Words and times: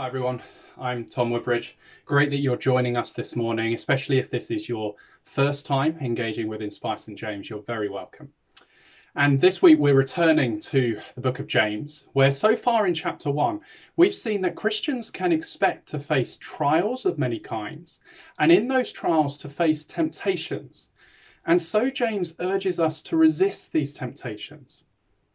Hi 0.00 0.06
everyone, 0.06 0.42
I'm 0.78 1.04
Tom 1.04 1.28
Woodbridge. 1.28 1.76
Great 2.06 2.30
that 2.30 2.38
you're 2.38 2.56
joining 2.56 2.96
us 2.96 3.12
this 3.12 3.36
morning, 3.36 3.74
especially 3.74 4.18
if 4.18 4.30
this 4.30 4.50
is 4.50 4.66
your 4.66 4.94
first 5.24 5.66
time 5.66 5.98
engaging 6.00 6.48
with 6.48 6.62
Inspire 6.62 6.96
St 6.96 7.18
James. 7.18 7.50
You're 7.50 7.60
very 7.60 7.90
welcome. 7.90 8.32
And 9.14 9.38
this 9.38 9.60
week 9.60 9.78
we're 9.78 9.92
returning 9.92 10.58
to 10.60 10.98
the 11.16 11.20
book 11.20 11.38
of 11.38 11.46
James, 11.46 12.08
where 12.14 12.30
so 12.30 12.56
far 12.56 12.86
in 12.86 12.94
chapter 12.94 13.30
one, 13.30 13.60
we've 13.96 14.14
seen 14.14 14.40
that 14.40 14.54
Christians 14.54 15.10
can 15.10 15.32
expect 15.32 15.86
to 15.88 15.98
face 15.98 16.38
trials 16.38 17.04
of 17.04 17.18
many 17.18 17.38
kinds, 17.38 18.00
and 18.38 18.50
in 18.50 18.68
those 18.68 18.94
trials 18.94 19.36
to 19.36 19.50
face 19.50 19.84
temptations. 19.84 20.92
And 21.44 21.60
so 21.60 21.90
James 21.90 22.36
urges 22.40 22.80
us 22.80 23.02
to 23.02 23.18
resist 23.18 23.70
these 23.70 23.92
temptations. 23.92 24.84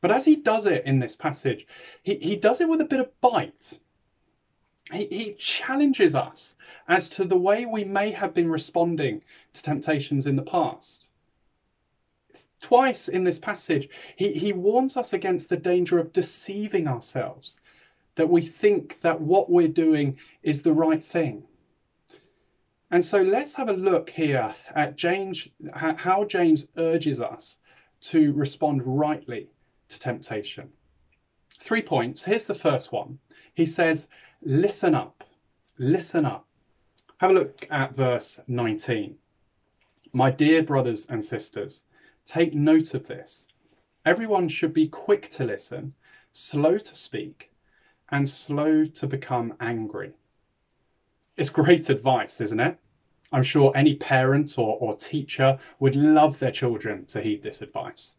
But 0.01 0.09
as 0.09 0.25
he 0.25 0.35
does 0.35 0.65
it 0.65 0.83
in 0.87 0.97
this 0.97 1.15
passage, 1.15 1.67
he, 2.01 2.15
he 2.15 2.35
does 2.35 2.61
it 2.61 2.67
with 2.67 2.81
a 2.81 2.85
bit 2.85 2.99
of 2.99 3.21
bite 3.21 3.77
he, 4.91 5.05
he 5.05 5.33
challenges 5.33 6.15
us 6.15 6.55
as 6.87 7.09
to 7.11 7.23
the 7.23 7.37
way 7.37 7.65
we 7.65 7.83
may 7.83 8.11
have 8.11 8.33
been 8.33 8.49
responding 8.49 9.21
to 9.53 9.63
temptations 9.63 10.27
in 10.27 10.35
the 10.35 10.41
past. 10.41 11.07
Twice 12.61 13.07
in 13.07 13.23
this 13.23 13.39
passage, 13.39 13.89
he, 14.15 14.33
he 14.33 14.53
warns 14.53 14.97
us 14.97 15.13
against 15.13 15.49
the 15.49 15.57
danger 15.57 15.99
of 15.99 16.13
deceiving 16.13 16.87
ourselves, 16.87 17.59
that 18.15 18.29
we 18.29 18.41
think 18.41 19.01
that 19.01 19.21
what 19.21 19.51
we're 19.51 19.67
doing 19.67 20.17
is 20.41 20.61
the 20.61 20.73
right 20.73 21.03
thing. 21.03 21.43
And 22.91 23.03
so 23.03 23.21
let's 23.21 23.55
have 23.55 23.69
a 23.69 23.73
look 23.73 24.09
here 24.09 24.55
at 24.73 24.95
James, 24.95 25.49
how 25.73 26.23
James 26.23 26.67
urges 26.77 27.19
us 27.19 27.57
to 28.01 28.31
respond 28.33 28.83
rightly 28.85 29.47
to 29.89 29.99
temptation. 29.99 30.69
Three 31.59 31.81
points. 31.81 32.23
Here's 32.23 32.45
the 32.45 32.55
first 32.55 32.91
one. 32.91 33.19
He 33.53 33.65
says, 33.65 34.07
Listen 34.47 34.93
up, 34.93 35.23
listen 35.79 36.23
up. 36.23 36.45
Have 37.17 37.31
a 37.31 37.33
look 37.33 37.67
at 37.71 37.95
verse 37.95 38.39
19. 38.47 39.15
My 40.13 40.29
dear 40.29 40.61
brothers 40.61 41.07
and 41.09 41.23
sisters, 41.23 41.85
take 42.27 42.53
note 42.53 42.93
of 42.93 43.07
this. 43.07 43.47
Everyone 44.05 44.47
should 44.47 44.71
be 44.71 44.87
quick 44.87 45.29
to 45.29 45.45
listen, 45.45 45.95
slow 46.31 46.77
to 46.77 46.93
speak, 46.93 47.53
and 48.09 48.29
slow 48.29 48.85
to 48.85 49.07
become 49.07 49.55
angry. 49.59 50.13
It's 51.37 51.49
great 51.49 51.89
advice, 51.89 52.39
isn't 52.39 52.59
it? 52.59 52.77
I'm 53.31 53.41
sure 53.41 53.71
any 53.73 53.95
parent 53.95 54.59
or, 54.59 54.77
or 54.79 54.95
teacher 54.95 55.57
would 55.79 55.95
love 55.95 56.37
their 56.37 56.51
children 56.51 57.07
to 57.07 57.19
heed 57.19 57.41
this 57.41 57.63
advice. 57.63 58.17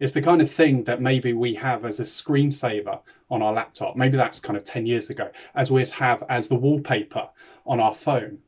It's 0.00 0.12
the 0.12 0.22
kind 0.22 0.40
of 0.40 0.50
thing 0.50 0.84
that 0.84 1.00
maybe 1.00 1.32
we 1.32 1.54
have 1.54 1.84
as 1.84 1.98
a 1.98 2.04
screensaver 2.04 3.00
on 3.30 3.42
our 3.42 3.52
laptop. 3.52 3.96
Maybe 3.96 4.16
that's 4.16 4.38
kind 4.38 4.56
of 4.56 4.64
10 4.64 4.86
years 4.86 5.10
ago, 5.10 5.30
as 5.54 5.70
we'd 5.70 5.88
have 5.88 6.22
as 6.28 6.48
the 6.48 6.54
wallpaper 6.54 7.28
on 7.66 7.80
our 7.80 7.94
phone. 7.94 8.38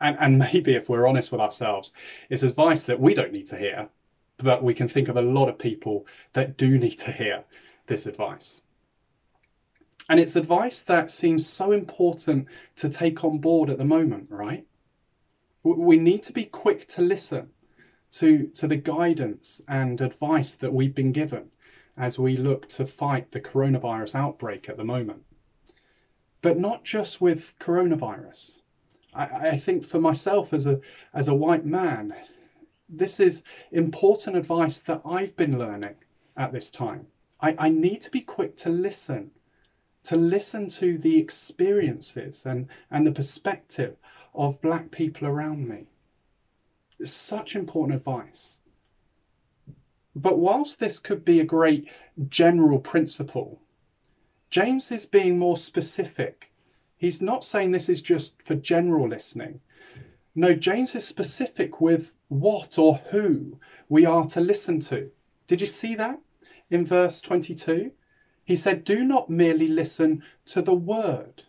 And, 0.00 0.16
and 0.18 0.38
maybe 0.38 0.74
if 0.74 0.88
we're 0.88 1.06
honest 1.06 1.30
with 1.30 1.40
ourselves, 1.40 1.92
it's 2.30 2.42
advice 2.42 2.84
that 2.84 2.98
we 2.98 3.14
don't 3.14 3.32
need 3.32 3.46
to 3.46 3.56
hear, 3.56 3.88
but 4.38 4.64
we 4.64 4.74
can 4.74 4.88
think 4.88 5.08
of 5.08 5.16
a 5.16 5.22
lot 5.22 5.48
of 5.48 5.58
people 5.58 6.06
that 6.32 6.56
do 6.56 6.76
need 6.76 6.98
to 6.98 7.12
hear 7.12 7.44
this 7.86 8.06
advice. 8.06 8.62
And 10.08 10.18
it's 10.18 10.34
advice 10.34 10.80
that 10.82 11.10
seems 11.10 11.46
so 11.46 11.70
important 11.70 12.48
to 12.76 12.88
take 12.88 13.22
on 13.22 13.38
board 13.38 13.70
at 13.70 13.78
the 13.78 13.84
moment, 13.84 14.26
right? 14.30 14.66
We 15.62 15.96
need 15.96 16.24
to 16.24 16.32
be 16.32 16.44
quick 16.44 16.88
to 16.88 17.02
listen 17.02 17.50
to, 18.12 18.46
to 18.48 18.68
the 18.68 18.76
guidance 18.76 19.62
and 19.68 20.00
advice 20.00 20.54
that 20.54 20.72
we've 20.72 20.94
been 20.94 21.12
given 21.12 21.50
as 21.96 22.18
we 22.18 22.36
look 22.36 22.68
to 22.68 22.86
fight 22.86 23.30
the 23.30 23.40
coronavirus 23.40 24.14
outbreak 24.14 24.68
at 24.68 24.76
the 24.76 24.84
moment. 24.84 25.22
But 26.42 26.58
not 26.58 26.84
just 26.84 27.20
with 27.20 27.58
coronavirus. 27.58 28.60
I, 29.14 29.48
I 29.50 29.56
think 29.58 29.84
for 29.84 30.00
myself 30.00 30.52
as 30.52 30.66
a, 30.66 30.80
as 31.14 31.28
a 31.28 31.34
white 31.34 31.64
man, 31.64 32.14
this 32.88 33.18
is 33.18 33.44
important 33.70 34.36
advice 34.36 34.78
that 34.80 35.00
I've 35.04 35.36
been 35.36 35.58
learning 35.58 35.96
at 36.36 36.52
this 36.52 36.70
time. 36.70 37.06
I, 37.40 37.54
I 37.58 37.68
need 37.70 38.02
to 38.02 38.10
be 38.10 38.20
quick 38.20 38.56
to 38.58 38.68
listen, 38.68 39.30
to 40.04 40.16
listen 40.16 40.68
to 40.70 40.98
the 40.98 41.18
experiences 41.18 42.44
and, 42.44 42.68
and 42.90 43.06
the 43.06 43.12
perspective 43.12 43.96
of 44.34 44.60
black 44.60 44.90
people 44.90 45.26
around 45.26 45.66
me 45.68 45.86
such 47.10 47.56
important 47.56 47.96
advice. 47.96 48.60
But 50.14 50.38
whilst 50.38 50.78
this 50.78 50.98
could 50.98 51.24
be 51.24 51.40
a 51.40 51.44
great 51.44 51.88
general 52.28 52.78
principle, 52.78 53.62
James 54.50 54.92
is 54.92 55.06
being 55.06 55.38
more 55.38 55.56
specific. 55.56 56.52
He's 56.96 57.22
not 57.22 57.42
saying 57.42 57.70
this 57.70 57.88
is 57.88 58.02
just 58.02 58.42
for 58.42 58.54
general 58.54 59.08
listening. 59.08 59.60
No, 60.34 60.54
James 60.54 60.94
is 60.94 61.06
specific 61.06 61.80
with 61.80 62.14
what 62.28 62.78
or 62.78 62.96
who 63.10 63.58
we 63.88 64.04
are 64.04 64.26
to 64.26 64.40
listen 64.40 64.80
to. 64.80 65.10
Did 65.46 65.60
you 65.60 65.66
see 65.66 65.94
that 65.94 66.20
in 66.70 66.84
verse 66.84 67.20
22? 67.20 67.92
He 68.44 68.56
said, 68.56 68.84
Do 68.84 69.04
not 69.04 69.30
merely 69.30 69.68
listen 69.68 70.22
to 70.46 70.62
the 70.62 70.74
word, 70.74 71.44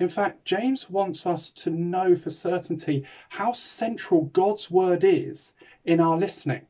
in 0.00 0.08
fact, 0.08 0.44
James 0.44 0.90
wants 0.90 1.26
us 1.26 1.50
to 1.50 1.70
know 1.70 2.16
for 2.16 2.30
certainty 2.30 3.04
how 3.28 3.52
central 3.52 4.24
God's 4.26 4.70
word 4.70 5.04
is 5.04 5.54
in 5.84 6.00
our 6.00 6.16
listening. 6.16 6.66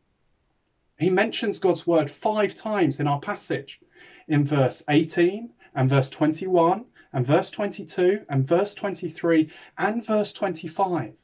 He 0.98 1.08
mentions 1.08 1.58
God's 1.58 1.86
word 1.86 2.10
five 2.10 2.54
times 2.54 3.00
in 3.00 3.06
our 3.06 3.20
passage 3.20 3.80
in 4.28 4.44
verse 4.44 4.84
18 4.88 5.50
and 5.74 5.88
verse 5.88 6.10
21 6.10 6.84
and 7.12 7.26
verse 7.26 7.50
22 7.50 8.26
and 8.28 8.46
verse 8.46 8.74
23 8.74 9.50
and 9.78 10.04
verse 10.04 10.32
25. 10.32 11.16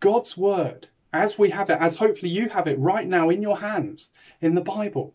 God's 0.00 0.36
word, 0.36 0.88
as 1.12 1.38
we 1.38 1.50
have 1.50 1.68
it, 1.68 1.78
as 1.80 1.96
hopefully 1.96 2.32
you 2.32 2.48
have 2.48 2.66
it 2.66 2.78
right 2.78 3.06
now 3.06 3.28
in 3.28 3.42
your 3.42 3.58
hands 3.58 4.10
in 4.40 4.54
the 4.54 4.62
Bible, 4.62 5.14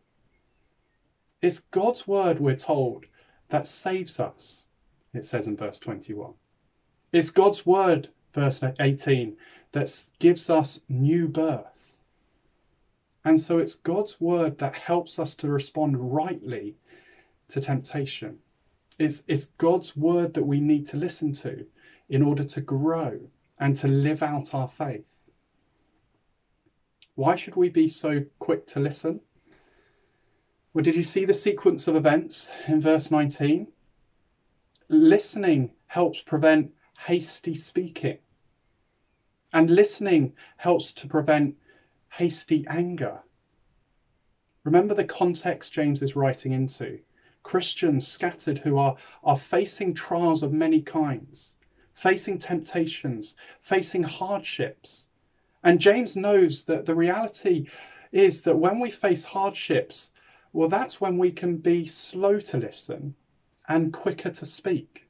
is 1.41 1.59
God's 1.59 2.07
word, 2.07 2.39
we're 2.39 2.55
told, 2.55 3.05
that 3.49 3.66
saves 3.66 4.19
us 4.19 4.67
it 5.15 5.25
says 5.25 5.47
in 5.47 5.57
verse 5.57 5.79
21. 5.79 6.33
It's 7.11 7.31
God's 7.31 7.65
word, 7.65 8.09
verse 8.33 8.61
18, 8.79 9.37
that 9.71 10.05
gives 10.19 10.49
us 10.49 10.81
new 10.89 11.27
birth. 11.27 11.97
And 13.23 13.39
so 13.39 13.57
it's 13.57 13.75
God's 13.75 14.21
word 14.21 14.59
that 14.59 14.75
helps 14.75 15.17
us 15.17 15.35
to 15.35 15.49
respond 15.49 16.13
rightly 16.13 16.75
to 17.47 17.61
temptation. 17.61 18.37
It's, 18.99 19.23
it's 19.27 19.45
God's 19.57 19.95
word 19.95 20.33
that 20.35 20.45
we 20.45 20.59
need 20.59 20.85
to 20.87 20.97
listen 20.97 21.33
to 21.33 21.65
in 22.09 22.21
order 22.21 22.43
to 22.43 22.61
grow 22.61 23.19
and 23.59 23.75
to 23.77 23.87
live 23.87 24.21
out 24.21 24.53
our 24.53 24.67
faith. 24.67 25.05
Why 27.15 27.35
should 27.35 27.55
we 27.55 27.69
be 27.69 27.87
so 27.87 28.25
quick 28.39 28.67
to 28.67 28.79
listen? 28.79 29.21
Well, 30.73 30.83
did 30.83 30.95
you 30.95 31.03
see 31.03 31.25
the 31.25 31.33
sequence 31.33 31.87
of 31.87 31.95
events 31.95 32.51
in 32.67 32.81
verse 32.81 33.09
19? 33.09 33.67
Listening 34.88 35.72
helps 35.88 36.22
prevent 36.22 36.72
hasty 37.00 37.53
speaking. 37.53 38.18
And 39.53 39.69
listening 39.69 40.34
helps 40.57 40.94
to 40.94 41.07
prevent 41.07 41.56
hasty 42.09 42.66
anger. 42.69 43.19
Remember 44.63 44.94
the 44.94 45.06
context 45.06 45.73
James 45.73 46.01
is 46.01 46.16
writing 46.16 46.51
into. 46.51 47.00
Christians 47.44 48.07
scattered 48.07 48.59
who 48.59 48.78
are, 48.78 48.97
are 49.23 49.38
facing 49.38 49.94
trials 49.94 50.41
of 50.41 50.51
many 50.51 50.81
kinds, 50.81 51.57
facing 51.94 52.40
temptations, 52.40 53.35
facing 53.62 54.03
hardships. 54.03 55.07
And 55.63 55.79
James 55.79 56.16
knows 56.16 56.63
that 56.66 56.85
the 56.85 56.96
reality 56.96 57.67
is 58.12 58.41
that 58.44 58.57
when 58.57 58.79
we 58.79 58.90
face 58.90 59.23
hardships, 59.23 60.12
well, 60.53 60.69
that's 60.69 61.00
when 61.00 61.17
we 61.17 61.31
can 61.31 61.57
be 61.57 61.85
slow 61.85 62.40
to 62.40 62.57
listen 62.57 63.16
and 63.67 63.93
quicker 63.93 64.29
to 64.29 64.45
speak. 64.45 65.07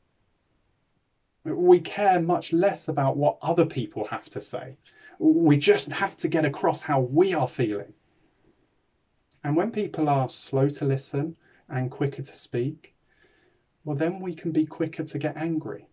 We 1.44 1.80
care 1.80 2.20
much 2.20 2.54
less 2.54 2.88
about 2.88 3.18
what 3.18 3.38
other 3.42 3.66
people 3.66 4.06
have 4.08 4.30
to 4.32 4.42
say. 4.42 4.78
We 5.20 5.58
just 5.58 5.92
have 5.92 6.18
to 6.18 6.28
get 6.28 6.46
across 6.46 6.82
how 6.82 7.02
we 7.02 7.34
are 7.34 7.48
feeling. 7.48 7.94
And 9.44 9.56
when 9.56 9.72
people 9.72 10.10
are 10.10 10.28
slow 10.28 10.70
to 10.70 10.86
listen 10.86 11.36
and 11.70 11.92
quicker 11.92 12.24
to 12.24 12.36
speak, 12.36 12.96
well, 13.84 13.96
then 13.96 14.20
we 14.20 14.34
can 14.34 14.52
be 14.52 14.66
quicker 14.66 15.04
to 15.04 15.20
get 15.20 15.38
angry. 15.38 15.88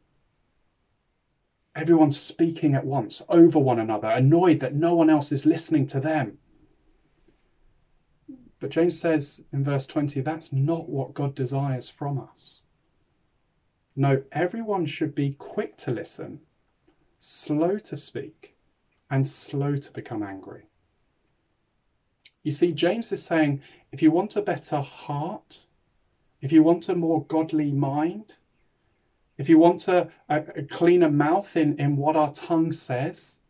Everyone's 1.76 2.18
speaking 2.18 2.74
at 2.74 2.86
once 2.86 3.22
over 3.28 3.58
one 3.58 3.78
another, 3.78 4.08
annoyed 4.08 4.60
that 4.60 4.74
no 4.74 4.94
one 4.94 5.10
else 5.10 5.32
is 5.32 5.46
listening 5.46 5.86
to 5.88 6.00
them. 6.00 6.38
But 8.62 8.70
James 8.70 9.00
says 9.00 9.42
in 9.52 9.64
verse 9.64 9.88
20, 9.88 10.20
that's 10.20 10.52
not 10.52 10.88
what 10.88 11.14
God 11.14 11.34
desires 11.34 11.88
from 11.88 12.20
us. 12.20 12.62
No, 13.96 14.22
everyone 14.30 14.86
should 14.86 15.16
be 15.16 15.32
quick 15.32 15.76
to 15.78 15.90
listen, 15.90 16.38
slow 17.18 17.76
to 17.78 17.96
speak, 17.96 18.54
and 19.10 19.26
slow 19.26 19.74
to 19.74 19.90
become 19.90 20.22
angry. 20.22 20.68
You 22.44 22.52
see, 22.52 22.70
James 22.70 23.10
is 23.10 23.20
saying 23.20 23.62
if 23.90 24.00
you 24.00 24.12
want 24.12 24.36
a 24.36 24.42
better 24.42 24.80
heart, 24.80 25.66
if 26.40 26.52
you 26.52 26.62
want 26.62 26.88
a 26.88 26.94
more 26.94 27.24
godly 27.24 27.72
mind, 27.72 28.36
if 29.38 29.48
you 29.48 29.58
want 29.58 29.88
a, 29.88 30.08
a, 30.28 30.44
a 30.54 30.62
cleaner 30.62 31.10
mouth 31.10 31.56
in, 31.56 31.76
in 31.80 31.96
what 31.96 32.14
our 32.14 32.32
tongue 32.32 32.70
says, 32.70 33.40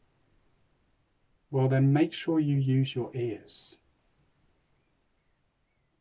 well, 1.50 1.68
then 1.68 1.92
make 1.92 2.14
sure 2.14 2.40
you 2.40 2.56
use 2.56 2.94
your 2.94 3.10
ears. 3.14 3.76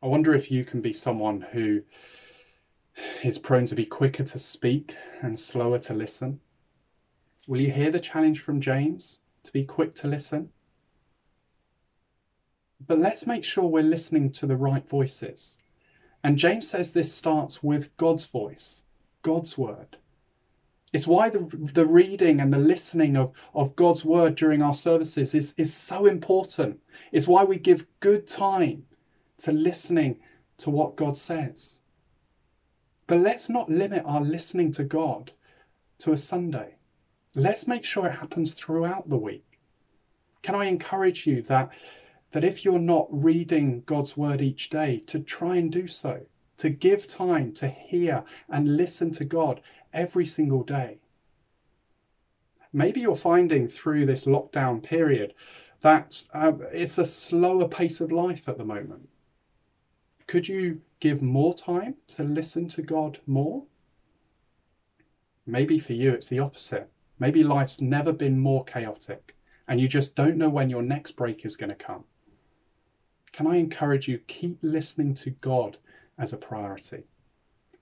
I 0.03 0.07
wonder 0.07 0.33
if 0.33 0.49
you 0.49 0.65
can 0.65 0.81
be 0.81 0.93
someone 0.93 1.41
who 1.51 1.83
is 3.23 3.37
prone 3.37 3.67
to 3.67 3.75
be 3.75 3.85
quicker 3.85 4.23
to 4.23 4.39
speak 4.39 4.95
and 5.21 5.37
slower 5.37 5.77
to 5.79 5.93
listen. 5.93 6.39
Will 7.47 7.61
you 7.61 7.71
hear 7.71 7.91
the 7.91 7.99
challenge 7.99 8.39
from 8.39 8.61
James 8.61 9.21
to 9.43 9.51
be 9.51 9.63
quick 9.63 9.93
to 9.95 10.07
listen? 10.07 10.49
But 12.87 12.97
let's 12.97 13.27
make 13.27 13.43
sure 13.43 13.65
we're 13.67 13.83
listening 13.83 14.31
to 14.31 14.47
the 14.47 14.57
right 14.57 14.87
voices. 14.87 15.59
And 16.23 16.37
James 16.37 16.67
says 16.67 16.91
this 16.91 17.13
starts 17.13 17.61
with 17.61 17.95
God's 17.97 18.25
voice, 18.25 18.83
God's 19.21 19.55
word. 19.55 19.97
It's 20.93 21.07
why 21.07 21.29
the, 21.29 21.47
the 21.73 21.85
reading 21.85 22.39
and 22.39 22.51
the 22.51 22.57
listening 22.57 23.15
of, 23.15 23.33
of 23.53 23.75
God's 23.75 24.03
word 24.03 24.33
during 24.33 24.63
our 24.63 24.73
services 24.73 25.35
is, 25.35 25.53
is 25.57 25.71
so 25.71 26.07
important. 26.07 26.79
It's 27.11 27.27
why 27.27 27.43
we 27.43 27.57
give 27.57 27.85
good 27.99 28.25
time 28.27 28.85
to 29.43 29.51
listening 29.51 30.19
to 30.57 30.69
what 30.69 30.95
God 30.95 31.17
says. 31.17 31.79
But 33.07 33.19
let's 33.19 33.49
not 33.49 33.69
limit 33.69 34.03
our 34.05 34.21
listening 34.21 34.71
to 34.73 34.83
God 34.83 35.31
to 35.99 36.13
a 36.13 36.17
Sunday. 36.17 36.75
Let's 37.35 37.67
make 37.67 37.83
sure 37.83 38.07
it 38.07 38.19
happens 38.19 38.53
throughout 38.53 39.09
the 39.09 39.17
week. 39.17 39.59
Can 40.41 40.55
I 40.55 40.65
encourage 40.65 41.27
you 41.27 41.41
that, 41.43 41.69
that 42.31 42.43
if 42.43 42.65
you're 42.65 42.79
not 42.79 43.07
reading 43.11 43.83
God's 43.85 44.17
word 44.17 44.41
each 44.41 44.69
day, 44.69 44.99
to 45.07 45.19
try 45.19 45.57
and 45.57 45.71
do 45.71 45.87
so, 45.87 46.21
to 46.57 46.69
give 46.69 47.07
time 47.07 47.53
to 47.53 47.67
hear 47.67 48.23
and 48.49 48.77
listen 48.77 49.11
to 49.13 49.25
God 49.25 49.61
every 49.93 50.25
single 50.25 50.63
day? 50.63 50.99
Maybe 52.73 53.01
you're 53.01 53.15
finding 53.15 53.67
through 53.67 54.05
this 54.05 54.25
lockdown 54.25 54.81
period 54.81 55.33
that 55.81 56.23
uh, 56.33 56.53
it's 56.71 56.97
a 56.97 57.05
slower 57.05 57.67
pace 57.67 58.01
of 58.01 58.11
life 58.11 58.47
at 58.47 58.57
the 58.57 58.65
moment. 58.65 59.09
Could 60.31 60.47
you 60.47 60.79
give 61.01 61.21
more 61.21 61.53
time 61.53 61.95
to 62.07 62.23
listen 62.23 62.69
to 62.69 62.81
God 62.81 63.19
more? 63.27 63.65
Maybe 65.45 65.77
for 65.77 65.91
you 65.91 66.13
it's 66.13 66.29
the 66.29 66.39
opposite. 66.39 66.89
Maybe 67.19 67.43
life's 67.43 67.81
never 67.81 68.13
been 68.13 68.39
more 68.39 68.63
chaotic 68.63 69.35
and 69.67 69.81
you 69.81 69.89
just 69.89 70.15
don't 70.15 70.37
know 70.37 70.47
when 70.47 70.69
your 70.69 70.83
next 70.83 71.17
break 71.17 71.43
is 71.43 71.57
going 71.57 71.71
to 71.71 71.75
come. 71.75 72.05
Can 73.33 73.45
I 73.45 73.57
encourage 73.57 74.07
you 74.07 74.19
keep 74.19 74.57
listening 74.61 75.13
to 75.15 75.31
God 75.31 75.75
as 76.17 76.31
a 76.31 76.37
priority? 76.37 77.03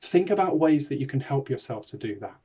Think 0.02 0.32
about 0.32 0.58
ways 0.58 0.90
that 0.90 1.00
you 1.00 1.06
can 1.06 1.20
help 1.20 1.52
yourself 1.52 1.86
to 1.86 1.98
do 1.98 2.18
that. 2.20 2.40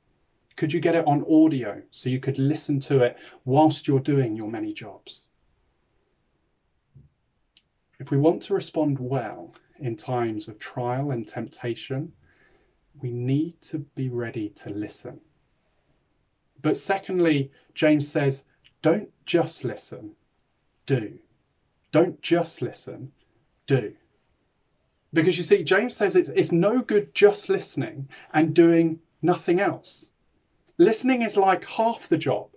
Could 0.57 0.71
you 0.71 0.81
get 0.81 0.97
it 0.97 1.07
on 1.07 1.25
audio 1.31 1.81
so 1.91 2.11
you 2.11 2.21
could 2.21 2.39
listen 2.39 2.79
to 2.81 3.03
it 3.05 3.17
whilst 3.47 3.89
you're 3.89 4.01
doing 4.01 4.37
your 4.37 4.51
many 4.51 4.75
jobs? 4.75 5.29
If 7.99 8.11
we 8.11 8.19
want 8.19 8.43
to 8.43 8.55
respond 8.55 8.99
well 8.99 9.55
in 9.79 9.97
times 9.97 10.49
of 10.49 10.59
trial 10.59 11.11
and 11.11 11.27
temptation, 11.27 12.13
we 13.01 13.11
need 13.11 13.61
to 13.63 13.79
be 13.79 14.09
ready 14.09 14.49
to 14.51 14.71
listen. 14.71 15.21
But 16.63 16.77
secondly, 16.77 17.51
James 17.75 18.09
says, 18.09 18.45
don't 18.83 19.11
just 19.27 19.65
listen, 19.65 20.13
do. 20.87 21.19
Don't 21.93 22.21
just 22.23 22.63
listen, 22.63 23.13
do. 23.67 23.95
Because 25.13 25.37
you 25.37 25.45
see, 25.45 25.63
James 25.63 25.97
says 25.97 26.17
it's, 26.17 26.29
it's 26.31 26.53
no 26.53 26.81
good 26.81 27.15
just 27.15 27.49
listening 27.49 28.09
and 28.33 28.55
doing 28.55 28.99
nothing 29.23 29.61
else. 29.61 30.13
Listening 30.77 31.23
is 31.23 31.37
like 31.37 31.65
half 31.65 32.09
the 32.09 32.19
job, 32.19 32.49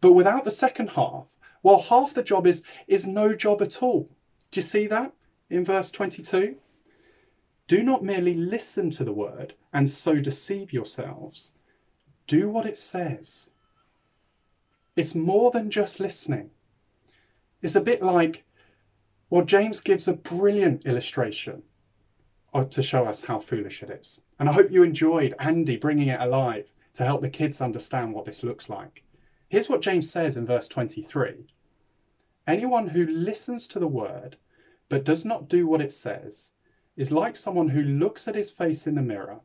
but 0.00 0.12
without 0.12 0.44
the 0.44 0.50
second 0.50 0.90
half, 0.90 1.26
well, 1.62 1.80
half 1.80 2.14
the 2.14 2.22
job 2.22 2.46
is, 2.46 2.62
is 2.88 3.06
no 3.06 3.34
job 3.34 3.62
at 3.62 3.82
all. 3.82 4.08
Do 4.50 4.58
you 4.58 4.62
see 4.62 4.86
that? 4.88 5.12
In 5.50 5.64
verse 5.64 5.90
22? 5.90 6.56
Do 7.68 7.82
not 7.82 8.04
merely 8.04 8.34
listen 8.34 8.90
to 8.90 9.04
the 9.04 9.12
word 9.12 9.54
and 9.72 9.88
so 9.88 10.16
deceive 10.16 10.72
yourselves. 10.72 11.52
Do 12.26 12.48
what 12.48 12.66
it 12.66 12.76
says. 12.76 13.50
It's 14.94 15.14
more 15.14 15.50
than 15.50 15.70
just 15.70 16.00
listening. 16.00 16.50
It's 17.62 17.74
a 17.74 17.80
bit 17.80 18.02
like, 18.02 18.44
well, 19.30 19.44
James 19.44 19.80
gives 19.80 20.06
a 20.06 20.12
brilliant 20.12 20.86
illustration 20.86 21.62
to 22.70 22.82
show 22.82 23.04
us 23.04 23.24
how 23.24 23.38
foolish 23.38 23.82
it 23.82 23.90
is. 23.90 24.20
And 24.38 24.48
I 24.48 24.52
hope 24.52 24.70
you 24.70 24.82
enjoyed 24.82 25.34
Andy 25.38 25.76
bringing 25.76 26.08
it 26.08 26.20
alive 26.20 26.70
to 26.94 27.04
help 27.04 27.20
the 27.20 27.28
kids 27.28 27.60
understand 27.60 28.14
what 28.14 28.24
this 28.24 28.42
looks 28.42 28.70
like. 28.70 29.02
Here's 29.48 29.68
what 29.68 29.82
James 29.82 30.08
says 30.08 30.36
in 30.36 30.46
verse 30.46 30.68
23 30.68 31.46
Anyone 32.46 32.88
who 32.88 33.06
listens 33.06 33.66
to 33.68 33.78
the 33.78 33.88
word 33.88 34.36
but 34.88 35.04
does 35.04 35.24
not 35.24 35.48
do 35.48 35.66
what 35.66 35.80
it 35.80 35.92
says 35.92 36.52
is 36.96 37.12
like 37.12 37.36
someone 37.36 37.68
who 37.68 37.82
looks 37.82 38.26
at 38.26 38.34
his 38.34 38.50
face 38.50 38.86
in 38.86 38.94
the 38.94 39.02
mirror 39.02 39.40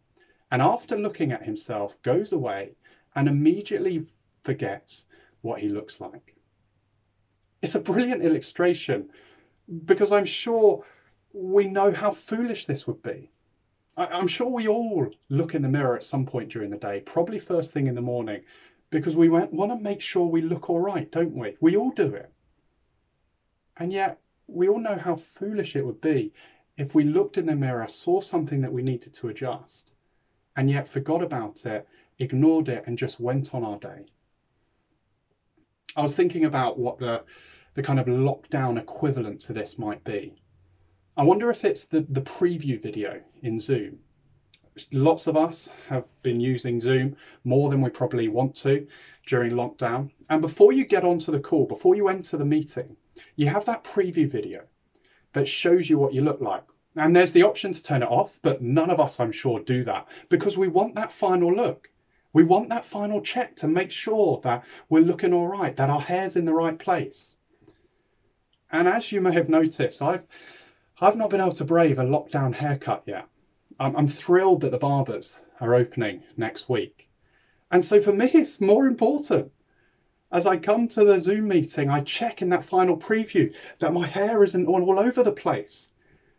and 0.52 0.62
after 0.62 0.98
looking 0.98 1.32
at 1.32 1.46
himself 1.46 2.02
goes 2.02 2.32
away 2.32 2.76
and 3.16 3.28
immediately 3.28 4.06
forgets 4.44 5.06
what 5.42 5.60
he 5.60 5.70
looks 5.70 6.00
like. 6.00 6.36
It's 7.62 7.76
a 7.76 7.80
brilliant 7.80 8.24
illustration 8.24 9.10
because 9.86 10.12
I'm 10.12 10.26
sure 10.26 10.84
we 11.34 11.68
know 11.68 11.92
how 11.92 12.12
foolish 12.12 12.66
this 12.66 12.88
would 12.88 13.02
be. 13.02 13.32
I'm 13.98 14.28
sure 14.28 14.48
we 14.48 14.68
all 14.68 15.10
look 15.30 15.54
in 15.54 15.62
the 15.62 15.68
mirror 15.68 15.96
at 15.96 16.04
some 16.04 16.26
point 16.26 16.50
during 16.50 16.70
the 16.70 16.78
day, 16.78 17.02
probably 17.02 17.40
first 17.40 17.74
thing 17.74 17.88
in 17.88 17.96
the 17.96 18.02
morning, 18.02 18.42
because 18.90 19.16
we 19.16 19.30
want 19.30 19.52
to 19.52 19.80
make 19.80 20.02
sure 20.02 20.26
we 20.26 20.42
look 20.42 20.70
all 20.70 20.80
right, 20.80 21.12
don't 21.12 21.36
we? 21.36 21.56
We 21.60 21.76
all 21.76 21.92
do 21.92 22.14
it. 22.14 22.32
And 23.78 23.92
yet, 23.92 24.20
we 24.52 24.68
all 24.68 24.80
know 24.80 24.98
how 24.98 25.16
foolish 25.16 25.76
it 25.76 25.86
would 25.86 26.02
be 26.02 26.34
if 26.78 26.96
we 26.96 27.04
looked 27.04 27.38
in 27.38 27.46
the 27.46 27.56
mirror, 27.56 27.88
saw 27.88 28.22
something 28.22 28.62
that 28.62 28.74
we 28.74 28.82
needed 28.82 29.14
to 29.14 29.30
adjust, 29.30 29.92
and 30.56 30.70
yet 30.70 30.88
forgot 30.88 31.22
about 31.22 31.66
it, 31.66 31.88
ignored 32.20 32.70
it, 32.70 32.84
and 32.88 32.98
just 32.98 33.20
went 33.20 33.54
on 33.54 33.64
our 33.64 33.78
day. 33.78 34.06
I 35.96 36.02
was 36.02 36.16
thinking 36.16 36.46
about 36.46 36.80
what 36.80 36.98
the, 36.98 37.24
the 37.74 37.84
kind 37.84 38.00
of 38.00 38.06
lockdown 38.06 38.80
equivalent 38.80 39.42
to 39.42 39.54
this 39.54 39.78
might 39.78 40.04
be. 40.04 40.42
I 41.18 41.24
wonder 41.24 41.52
if 41.52 41.66
it's 41.66 41.86
the, 41.86 42.02
the 42.02 42.22
preview 42.22 42.82
video 42.82 43.22
in 43.44 43.60
Zoom. 43.60 44.00
Lots 44.94 45.28
of 45.28 45.36
us 45.36 45.70
have 45.90 46.08
been 46.24 46.40
using 46.40 46.80
Zoom 46.80 47.18
more 47.44 47.70
than 47.70 47.82
we 47.82 47.90
probably 47.90 48.30
want 48.30 48.56
to 48.56 48.88
during 49.28 49.52
lockdown. 49.52 50.10
And 50.30 50.42
before 50.42 50.72
you 50.72 50.86
get 50.86 51.04
onto 51.04 51.32
the 51.32 51.40
call, 51.40 51.66
before 51.66 51.96
you 51.96 52.08
enter 52.08 52.38
the 52.38 52.46
meeting, 52.46 52.96
you 53.36 53.48
have 53.48 53.66
that 53.66 53.84
preview 53.84 54.30
video 54.30 54.64
that 55.34 55.48
shows 55.48 55.90
you 55.90 55.98
what 55.98 56.14
you 56.14 56.22
look 56.22 56.42
like. 56.42 56.64
And 56.96 57.16
there's 57.16 57.32
the 57.32 57.44
option 57.44 57.72
to 57.72 57.84
turn 57.84 58.04
it 58.04 58.10
off, 58.10 58.40
but 58.42 58.62
none 58.62 58.90
of 58.90 59.00
us, 59.00 59.20
I'm 59.20 59.32
sure, 59.32 59.60
do 59.60 59.84
that 59.86 60.08
because 60.30 60.58
we 60.58 60.68
want 60.68 60.96
that 60.96 61.12
final 61.12 61.54
look. 61.54 61.90
We 62.34 62.44
want 62.44 62.70
that 62.70 62.86
final 62.86 63.22
check 63.22 63.56
to 63.58 63.68
make 63.68 63.92
sure 63.92 64.40
that 64.44 64.64
we're 64.90 65.02
looking 65.02 65.34
all 65.34 65.48
right, 65.48 65.76
that 65.76 65.90
our 65.90 66.02
hair's 66.02 66.36
in 66.36 66.46
the 66.46 66.54
right 66.54 66.78
place. 66.78 67.38
And 68.72 68.88
as 68.88 69.12
you 69.12 69.22
may 69.22 69.34
have 69.34 69.50
noticed, 69.50 70.02
I've 70.02 70.26
I've 71.00 71.18
not 71.18 71.30
been 71.30 71.42
able 71.42 71.52
to 71.54 71.66
brave 71.66 71.98
a 71.98 72.04
lockdown 72.04 72.54
haircut 72.54 73.04
yet. 73.06 73.28
I'm, 73.80 73.96
I'm 73.96 74.08
thrilled 74.08 74.62
that 74.62 74.72
the 74.72 74.78
barbers 74.78 75.40
are 75.60 75.74
opening 75.74 76.24
next 76.38 76.70
week. 76.70 77.10
And 77.72 77.84
so 77.84 78.00
for 78.00 78.14
me, 78.14 78.30
it's 78.34 78.62
more 78.62 78.86
important 78.86 79.52
as 80.32 80.48
I 80.48 80.58
come 80.58 80.88
to 80.90 81.04
the 81.04 81.20
Zoom 81.20 81.50
meeting, 81.50 81.90
I 81.90 82.02
check 82.02 82.42
in 82.42 82.50
that 82.50 82.64
final 82.64 82.98
preview 82.98 83.54
that 83.80 83.94
my 83.94 84.08
hair 84.08 84.44
isn't 84.44 84.66
all 84.66 85.00
over 85.00 85.24
the 85.24 85.32
place. 85.32 85.92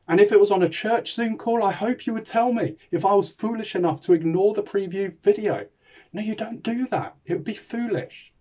And 0.08 0.18
if 0.18 0.32
it 0.32 0.40
was 0.40 0.50
on 0.50 0.62
a 0.62 0.68
church 0.68 1.14
Zoom 1.14 1.36
call, 1.36 1.62
I 1.62 1.72
hope 1.72 2.06
you 2.06 2.14
would 2.14 2.26
tell 2.26 2.52
me 2.52 2.76
if 2.90 3.04
I 3.04 3.14
was 3.14 3.28
foolish 3.28 3.76
enough 3.76 4.00
to 4.02 4.14
ignore 4.14 4.54
the 4.54 4.62
preview 4.62 5.16
video. 5.20 5.66
No, 6.12 6.22
you 6.22 6.34
don't 6.34 6.62
do 6.62 6.86
that. 6.88 7.16
It 7.26 7.34
would 7.34 7.44
be 7.44 7.54
foolish. 7.54 8.32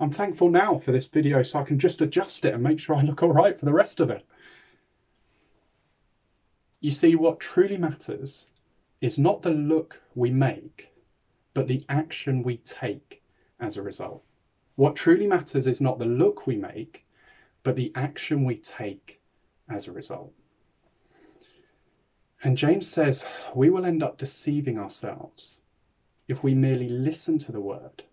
I'm 0.00 0.10
thankful 0.10 0.50
now 0.50 0.78
for 0.78 0.92
this 0.92 1.06
video 1.06 1.42
so 1.42 1.58
I 1.58 1.64
can 1.64 1.78
just 1.78 2.00
adjust 2.00 2.44
it 2.44 2.54
and 2.54 2.62
make 2.62 2.78
sure 2.78 2.96
I 2.96 3.02
look 3.02 3.22
all 3.22 3.32
right 3.32 3.58
for 3.58 3.66
the 3.66 3.72
rest 3.72 4.00
of 4.00 4.10
it. 4.10 4.24
You 6.80 6.92
see, 6.92 7.14
what 7.14 7.40
truly 7.40 7.76
matters 7.76 8.50
is 9.00 9.18
not 9.18 9.42
the 9.42 9.50
look 9.50 10.00
we 10.14 10.30
make, 10.30 10.92
but 11.52 11.66
the 11.66 11.84
action 11.88 12.42
we 12.42 12.58
take 12.58 13.22
as 13.60 13.76
a 13.76 13.82
result. 13.82 14.22
What 14.78 14.94
truly 14.94 15.26
matters 15.26 15.66
is 15.66 15.80
not 15.80 15.98
the 15.98 16.06
look 16.06 16.46
we 16.46 16.54
make, 16.54 17.04
but 17.64 17.74
the 17.74 17.90
action 17.96 18.44
we 18.44 18.54
take 18.54 19.20
as 19.68 19.88
a 19.88 19.92
result. 19.92 20.32
And 22.44 22.56
James 22.56 22.86
says 22.86 23.24
we 23.56 23.70
will 23.70 23.84
end 23.84 24.04
up 24.04 24.18
deceiving 24.18 24.78
ourselves 24.78 25.62
if 26.28 26.44
we 26.44 26.54
merely 26.54 26.88
listen 26.88 27.38
to 27.38 27.50
the 27.50 27.60
word, 27.60 28.04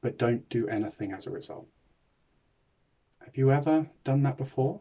but 0.00 0.16
don't 0.16 0.48
do 0.48 0.66
anything 0.66 1.12
as 1.12 1.26
a 1.26 1.30
result. 1.30 1.66
Have 3.22 3.36
you 3.36 3.52
ever 3.52 3.90
done 4.02 4.22
that 4.22 4.38
before? 4.38 4.80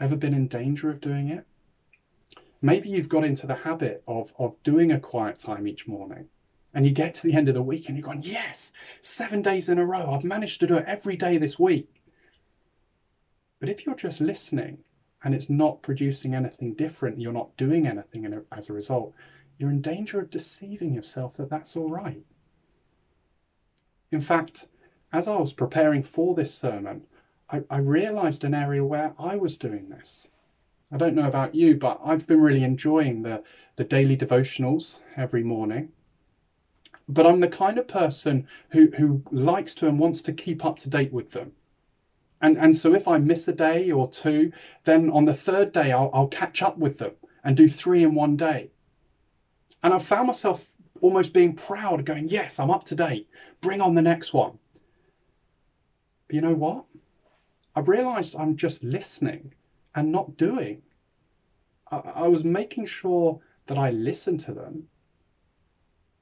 Ever 0.00 0.16
been 0.16 0.32
in 0.32 0.48
danger 0.48 0.88
of 0.88 1.02
doing 1.02 1.28
it? 1.28 1.44
Maybe 2.62 2.88
you've 2.88 3.10
got 3.10 3.24
into 3.24 3.46
the 3.46 3.56
habit 3.56 4.04
of, 4.08 4.32
of 4.38 4.62
doing 4.62 4.90
a 4.90 4.98
quiet 4.98 5.38
time 5.38 5.68
each 5.68 5.86
morning. 5.86 6.30
And 6.74 6.84
you 6.84 6.90
get 6.90 7.14
to 7.14 7.22
the 7.22 7.34
end 7.34 7.48
of 7.48 7.54
the 7.54 7.62
week 7.62 7.88
and 7.88 7.96
you're 7.96 8.04
going, 8.04 8.22
yes, 8.22 8.72
seven 9.00 9.42
days 9.42 9.68
in 9.68 9.78
a 9.78 9.86
row. 9.86 10.10
I've 10.10 10.24
managed 10.24 10.58
to 10.60 10.66
do 10.66 10.76
it 10.76 10.86
every 10.86 11.16
day 11.16 11.38
this 11.38 11.58
week. 11.58 12.02
But 13.60 13.68
if 13.68 13.86
you're 13.86 13.94
just 13.94 14.20
listening 14.20 14.78
and 15.22 15.34
it's 15.34 15.48
not 15.48 15.82
producing 15.82 16.34
anything 16.34 16.74
different, 16.74 17.20
you're 17.20 17.32
not 17.32 17.56
doing 17.56 17.86
anything 17.86 18.42
as 18.50 18.68
a 18.68 18.72
result, 18.72 19.14
you're 19.56 19.70
in 19.70 19.80
danger 19.80 20.20
of 20.20 20.30
deceiving 20.30 20.92
yourself 20.92 21.36
that 21.36 21.48
that's 21.48 21.76
all 21.76 21.88
right. 21.88 22.24
In 24.10 24.20
fact, 24.20 24.66
as 25.12 25.28
I 25.28 25.36
was 25.36 25.52
preparing 25.52 26.02
for 26.02 26.34
this 26.34 26.52
sermon, 26.52 27.02
I, 27.50 27.62
I 27.70 27.78
realized 27.78 28.42
an 28.42 28.52
area 28.52 28.84
where 28.84 29.14
I 29.16 29.36
was 29.36 29.56
doing 29.56 29.88
this. 29.88 30.28
I 30.90 30.96
don't 30.96 31.14
know 31.14 31.28
about 31.28 31.54
you, 31.54 31.76
but 31.76 32.00
I've 32.04 32.26
been 32.26 32.40
really 32.40 32.64
enjoying 32.64 33.22
the, 33.22 33.44
the 33.76 33.84
daily 33.84 34.16
devotionals 34.16 34.98
every 35.16 35.44
morning 35.44 35.92
but 37.08 37.26
I'm 37.26 37.40
the 37.40 37.48
kind 37.48 37.78
of 37.78 37.86
person 37.86 38.46
who, 38.70 38.90
who 38.96 39.22
likes 39.30 39.74
to 39.76 39.88
and 39.88 39.98
wants 39.98 40.22
to 40.22 40.32
keep 40.32 40.64
up 40.64 40.78
to 40.78 40.90
date 40.90 41.12
with 41.12 41.32
them. 41.32 41.52
And, 42.40 42.56
and 42.58 42.76
so 42.76 42.94
if 42.94 43.06
I 43.06 43.18
miss 43.18 43.48
a 43.48 43.52
day 43.52 43.90
or 43.90 44.08
two, 44.08 44.52
then 44.84 45.10
on 45.10 45.24
the 45.24 45.34
third 45.34 45.72
day, 45.72 45.92
I'll, 45.92 46.10
I'll 46.12 46.28
catch 46.28 46.62
up 46.62 46.78
with 46.78 46.98
them 46.98 47.12
and 47.42 47.56
do 47.56 47.68
three 47.68 48.02
in 48.02 48.14
one 48.14 48.36
day. 48.36 48.70
And 49.82 49.92
I've 49.92 50.04
found 50.04 50.26
myself 50.26 50.66
almost 51.00 51.32
being 51.34 51.54
proud, 51.54 52.04
going, 52.04 52.26
Yes, 52.28 52.58
I'm 52.58 52.70
up 52.70 52.84
to 52.84 52.94
date. 52.94 53.28
Bring 53.60 53.80
on 53.80 53.94
the 53.94 54.02
next 54.02 54.32
one. 54.32 54.58
But 56.26 56.36
you 56.36 56.40
know 56.40 56.54
what? 56.54 56.84
I've 57.76 57.88
realized 57.88 58.34
I'm 58.36 58.56
just 58.56 58.82
listening 58.82 59.52
and 59.94 60.10
not 60.10 60.36
doing. 60.36 60.82
I, 61.90 61.96
I 62.14 62.28
was 62.28 62.44
making 62.44 62.86
sure 62.86 63.40
that 63.66 63.78
I 63.78 63.90
listened 63.90 64.40
to 64.40 64.52
them 64.52 64.88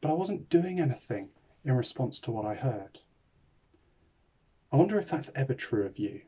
but 0.02 0.11
I 0.11 0.14
wasn't 0.14 0.50
doing 0.50 0.80
anything 0.80 1.30
in 1.64 1.73
response 1.73 2.21
to 2.21 2.32
what 2.32 2.44
I 2.44 2.54
heard. 2.54 2.99
I 4.71 4.76
wonder 4.76 4.99
if 4.99 5.09
that's 5.09 5.30
ever 5.35 5.54
true 5.54 5.87
of 5.87 5.97
you. 5.97 6.23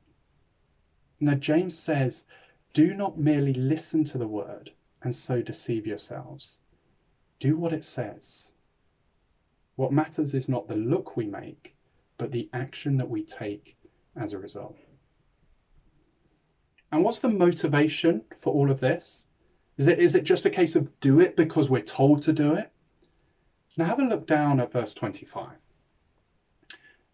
Now, 1.19 1.35
James 1.35 1.77
says, 1.77 2.25
Do 2.73 2.95
not 2.95 3.19
merely 3.19 3.53
listen 3.53 4.05
to 4.05 4.19
the 4.19 4.29
word 4.29 4.71
and 5.03 5.15
so 5.15 5.43
deceive 5.43 5.87
yourselves. 5.87 6.61
Do 7.41 7.57
what 7.57 7.73
it 7.73 7.83
says. 7.83 8.53
What 9.75 9.93
matters 9.93 10.35
is 10.35 10.49
not 10.49 10.69
the 10.69 10.77
look 10.77 11.17
we 11.17 11.27
make, 11.27 11.75
but 12.17 12.31
the 12.31 12.49
action 12.53 12.97
that 12.99 13.11
we 13.11 13.25
take 13.25 13.77
as 14.17 14.33
a 14.33 14.39
result. 14.39 14.77
And 16.93 17.03
what's 17.03 17.19
the 17.19 17.29
motivation 17.29 18.23
for 18.37 18.53
all 18.53 18.71
of 18.71 18.79
this? 18.79 19.27
Is 19.79 19.89
it, 19.89 19.99
is 19.99 20.15
it 20.15 20.23
just 20.23 20.47
a 20.47 20.51
case 20.51 20.77
of 20.77 21.01
do 21.01 21.19
it 21.19 21.35
because 21.35 21.69
we're 21.69 21.81
told 21.81 22.23
to 22.23 22.33
do 22.33 22.55
it? 22.55 22.71
Now 23.77 23.87
have 23.87 23.99
a 23.99 24.05
look 24.05 24.27
down 24.27 24.61
at 24.61 24.71
verse 24.71 24.95
25. 24.95 25.59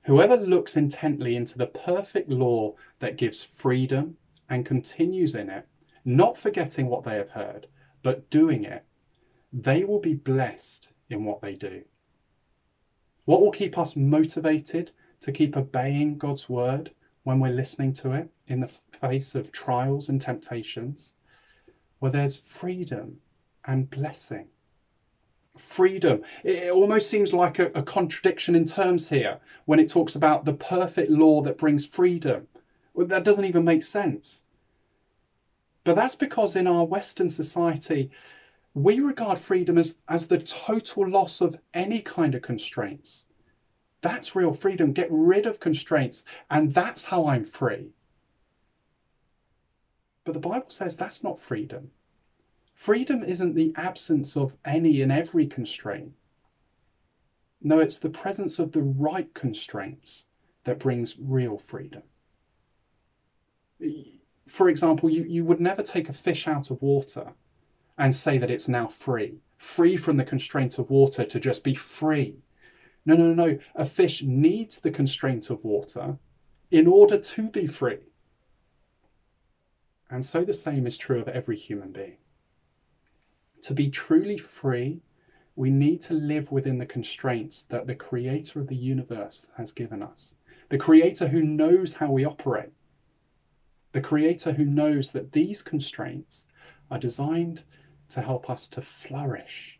Whoever 0.05 0.37
looks 0.37 0.76
intently 0.76 1.35
into 1.35 1.57
the 1.57 1.67
perfect 1.67 2.29
law 2.29 2.75
that 2.99 3.17
gives 3.17 3.43
freedom 3.43 4.19
and 4.49 4.67
continues 4.67 5.35
in 5.35 5.49
it, 5.49 5.67
not 6.05 6.37
forgetting 6.37 6.87
what 6.87 7.05
they 7.05 7.14
have 7.17 7.31
heard, 7.31 7.67
but 8.02 8.29
doing 8.29 8.64
it, 8.64 8.85
they 9.52 9.85
will 9.85 10.00
be 10.00 10.14
blessed 10.14 10.88
in 11.09 11.25
what 11.25 11.40
they 11.40 11.55
do. 11.55 11.85
What 13.25 13.40
will 13.40 13.52
keep 13.52 13.79
us 13.79 13.97
motivated 13.97 14.93
to 15.21 15.33
keep 15.33 15.57
obeying 15.57 16.19
God's 16.19 16.49
word 16.49 16.93
when 17.23 17.40
we're 17.40 17.52
listening 17.52 17.93
to 17.95 18.12
it 18.12 18.31
in 18.49 18.61
the 18.61 18.69
face 18.69 19.35
of 19.35 19.52
trials 19.52 20.09
and 20.09 20.21
temptations? 20.21 21.14
Well, 22.00 22.12
there's 22.12 22.37
freedom 22.37 23.21
and 23.64 23.88
blessing 23.88 24.49
freedom. 25.57 26.23
It 26.45 26.71
almost 26.71 27.09
seems 27.09 27.33
like 27.33 27.59
a, 27.59 27.66
a, 27.75 27.83
contradiction 27.83 28.54
in 28.54 28.64
terms 28.64 29.09
here 29.09 29.38
when 29.64 29.80
it 29.80 29.88
talks 29.88 30.14
about 30.14 30.45
the 30.45 30.54
perfect 30.54 31.11
law 31.11 31.42
that 31.42 31.59
brings 31.59 31.87
freedom. 31.87 32.47
Well, 32.95 33.07
that 33.09 33.25
doesn't 33.25 33.45
even 33.45 33.64
make 33.64 33.83
sense. 33.83 34.45
But 35.85 35.97
that's 35.97 36.14
because 36.14 36.57
in 36.57 36.66
our 36.66 36.85
Western 36.85 37.28
society, 37.28 38.11
we 38.75 39.00
regard 39.00 39.38
freedom 39.38 39.78
as, 39.78 39.99
as 40.09 40.28
the 40.28 40.38
total 40.38 41.09
loss 41.09 41.40
of 41.40 41.59
any 41.75 42.00
kind 42.00 42.35
of 42.35 42.42
constraints. 42.42 43.26
That's 44.02 44.37
real 44.37 44.52
freedom. 44.52 44.92
Get 44.92 45.09
rid 45.11 45.47
of 45.47 45.61
constraints, 45.61 46.25
and 46.50 46.73
that's 46.73 47.04
how 47.04 47.26
I'm 47.26 47.45
free. 47.45 47.90
But 50.25 50.35
the 50.35 50.40
Bible 50.40 50.71
says 50.71 50.97
that's 50.97 51.25
not 51.25 51.40
freedom. 51.40 51.90
Freedom 52.81 53.23
isn't 53.23 53.55
the 53.55 53.75
absence 53.77 54.39
of 54.39 54.57
any 54.65 55.03
and 55.03 55.13
every 55.13 55.47
constraint. 55.47 56.15
No, 57.61 57.79
it's 57.79 57.99
the 57.99 58.09
presence 58.09 58.59
of 58.59 58.73
the 58.73 58.81
right 58.81 59.35
constraints 59.35 60.29
that 60.65 60.79
brings 60.79 61.19
real 61.19 61.59
freedom. 61.59 62.03
For 64.47 64.71
example, 64.71 65.11
you, 65.11 65.25
you 65.25 65.45
would 65.45 65.61
never 65.61 65.83
take 65.83 66.09
a 66.09 66.15
fish 66.15 66.49
out 66.49 66.71
of 66.71 66.81
water 66.81 67.35
and 67.99 68.15
say 68.15 68.39
that 68.39 68.51
it's 68.51 68.67
now 68.67 68.87
free, 68.87 69.43
free 69.59 69.99
from 69.99 70.17
the 70.17 70.25
constraint 70.25 70.79
of 70.79 70.89
water 70.89 71.27
to 71.27 71.39
just 71.39 71.63
be 71.63 71.75
free. 71.75 72.39
No, 73.05 73.15
no, 73.15 73.35
no. 73.35 73.59
A 73.75 73.85
fish 73.85 74.23
needs 74.23 74.81
the 74.81 74.91
constraint 74.91 75.51
of 75.51 75.67
water 75.67 76.17
in 76.71 76.87
order 76.87 77.19
to 77.19 77.51
be 77.51 77.67
free. 77.67 77.99
And 80.09 80.25
so 80.25 80.45
the 80.47 80.55
same 80.55 80.87
is 80.87 80.97
true 80.97 81.21
of 81.21 81.29
every 81.29 81.59
human 81.59 81.93
being. 81.93 82.17
To 83.62 83.75
be 83.75 83.90
truly 83.90 84.38
free, 84.38 85.02
we 85.55 85.71
need 85.71 86.00
to 86.02 86.14
live 86.14 86.50
within 86.50 86.79
the 86.79 86.87
constraints 86.87 87.64
that 87.64 87.87
the 87.87 87.95
creator 87.95 88.61
of 88.61 88.69
the 88.69 88.76
universe 88.76 89.47
has 89.57 89.73
given 89.73 90.02
us. 90.02 90.35
The 90.71 90.79
creator 90.79 91.29
who 91.29 91.43
knows 91.43 91.95
how 91.95 92.11
we 92.11 92.25
operate. 92.25 92.73
The 93.93 94.00
creator 94.00 94.52
who 94.52 94.64
knows 94.64 95.12
that 95.12 95.33
these 95.33 95.62
constraints 95.62 96.47
are 96.90 96.99
designed 96.99 97.64
to 98.09 98.23
help 98.23 98.49
us 98.49 98.67
to 98.69 98.81
flourish. 98.81 99.79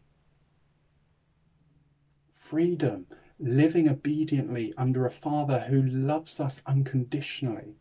Freedom, 2.34 3.06
living 3.38 3.88
obediently 3.88 4.75
under 4.76 5.06
a 5.06 5.10
father 5.10 5.60
who 5.60 5.82
loves 5.82 6.40
us 6.40 6.60
unconditionally 6.66 7.76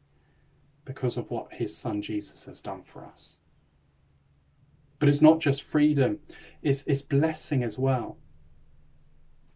because 0.85 1.17
of 1.17 1.29
what 1.29 1.51
his 1.53 1.75
son 1.75 2.01
Jesus 2.01 2.45
has 2.45 2.61
done 2.61 2.83
for 2.83 3.03
us. 3.03 3.41
But 4.99 5.09
it's 5.09 5.21
not 5.21 5.39
just 5.39 5.63
freedom, 5.63 6.19
it's, 6.61 6.85
it's 6.85 7.01
blessing 7.01 7.63
as 7.63 7.77
well. 7.77 8.17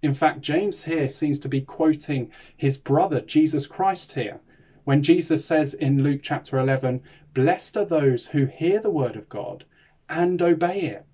In 0.01 0.13
fact, 0.13 0.41
James 0.41 0.83
here 0.83 1.07
seems 1.07 1.39
to 1.39 1.49
be 1.49 1.61
quoting 1.61 2.31
his 2.57 2.77
brother, 2.77 3.21
Jesus 3.21 3.67
Christ, 3.67 4.13
here, 4.13 4.41
when 4.83 5.01
Jesus 5.01 5.45
says 5.45 5.73
in 5.73 6.03
Luke 6.03 6.21
chapter 6.23 6.59
11, 6.59 7.01
Blessed 7.33 7.77
are 7.77 7.85
those 7.85 8.27
who 8.27 8.45
hear 8.45 8.79
the 8.79 8.89
word 8.89 9.15
of 9.15 9.29
God 9.29 9.65
and 10.09 10.41
obey 10.41 10.81
it. 10.81 11.05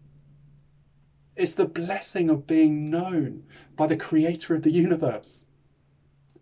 It's 1.36 1.54
the 1.54 1.66
blessing 1.66 2.30
of 2.30 2.48
being 2.48 2.90
known 2.90 3.44
by 3.76 3.88
the 3.88 3.96
creator 3.96 4.56
of 4.56 4.64
the 4.64 4.72
universe. 4.72 5.46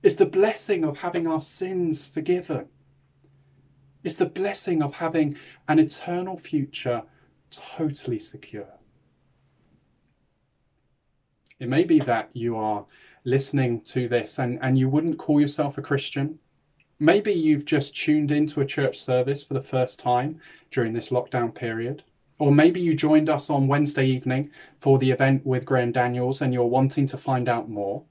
It's 0.01 0.15
the 0.15 0.25
blessing 0.25 0.83
of 0.83 0.97
having 0.97 1.27
our 1.27 1.41
sins 1.41 2.07
forgiven. 2.07 2.67
It's 4.03 4.15
the 4.15 4.25
blessing 4.25 4.81
of 4.81 4.93
having 4.93 5.37
an 5.67 5.79
eternal 5.79 6.37
future 6.37 7.03
totally 7.51 8.19
secure. 8.19 8.67
It 11.59 11.69
may 11.69 11.83
be 11.83 11.99
that 11.99 12.35
you 12.35 12.55
are 12.55 12.85
listening 13.23 13.81
to 13.81 14.07
this 14.07 14.39
and, 14.39 14.59
and 14.61 14.77
you 14.77 14.89
wouldn't 14.89 15.17
call 15.17 15.41
yourself 15.41 15.77
a 15.77 15.81
Christian. 15.81 16.39
Maybe 16.99 17.33
you've 17.33 17.65
just 17.65 17.95
tuned 17.95 18.31
into 18.31 18.61
a 18.61 18.65
church 18.65 18.99
service 18.99 19.43
for 19.43 19.53
the 19.53 19.59
first 19.59 19.99
time 19.99 20.39
during 20.71 20.93
this 20.93 21.09
lockdown 21.09 21.53
period. 21.53 22.03
Or 22.39 22.51
maybe 22.51 22.79
you 22.79 22.93
joined 22.93 23.29
us 23.29 23.49
on 23.49 23.67
Wednesday 23.67 24.05
evening 24.05 24.51
for 24.77 24.99
the 24.99 25.09
event 25.09 25.45
with 25.45 25.65
Graham 25.65 25.91
Daniels 25.91 26.41
and 26.41 26.53
you're 26.53 26.65
wanting 26.65 27.07
to 27.07 27.17
find 27.17 27.49
out 27.49 27.69
more. 27.69 28.03